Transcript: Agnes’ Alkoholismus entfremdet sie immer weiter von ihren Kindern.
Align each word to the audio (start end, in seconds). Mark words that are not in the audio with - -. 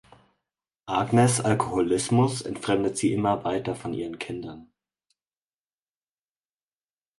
Agnes’ 0.87 1.39
Alkoholismus 1.41 2.41
entfremdet 2.41 2.97
sie 2.97 3.13
immer 3.13 3.43
weiter 3.43 3.75
von 3.75 3.93
ihren 3.93 4.17
Kindern. 4.17 4.71